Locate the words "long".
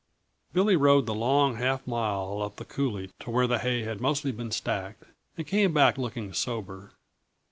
1.13-1.57